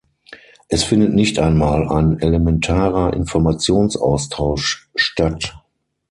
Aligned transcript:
Es 0.67 0.83
findet 0.83 1.13
nicht 1.13 1.37
einmal 1.37 1.87
ein 1.87 2.19
elementarer 2.19 3.13
Informationsaustausch 3.13 4.89
statt. 4.95 5.61